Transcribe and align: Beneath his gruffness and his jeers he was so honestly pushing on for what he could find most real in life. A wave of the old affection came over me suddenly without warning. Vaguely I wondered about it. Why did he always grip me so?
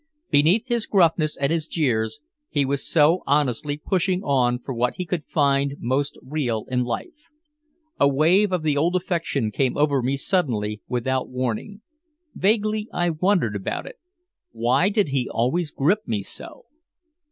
Beneath 0.31 0.65
his 0.67 0.87
gruffness 0.87 1.37
and 1.37 1.51
his 1.51 1.67
jeers 1.67 2.21
he 2.49 2.65
was 2.65 2.83
so 2.89 3.21
honestly 3.27 3.77
pushing 3.77 4.23
on 4.23 4.57
for 4.57 4.73
what 4.73 4.95
he 4.95 5.05
could 5.05 5.27
find 5.27 5.75
most 5.77 6.17
real 6.23 6.65
in 6.71 6.83
life. 6.83 7.29
A 7.99 8.07
wave 8.09 8.51
of 8.51 8.63
the 8.63 8.75
old 8.75 8.95
affection 8.95 9.51
came 9.51 9.77
over 9.77 10.01
me 10.01 10.17
suddenly 10.17 10.81
without 10.87 11.29
warning. 11.29 11.81
Vaguely 12.33 12.87
I 12.91 13.11
wondered 13.11 13.55
about 13.55 13.85
it. 13.85 13.99
Why 14.51 14.89
did 14.89 15.09
he 15.09 15.29
always 15.29 15.69
grip 15.69 16.07
me 16.07 16.23
so? 16.23 16.65